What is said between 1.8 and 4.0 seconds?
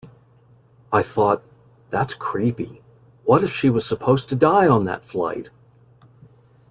that's creepy-what if she was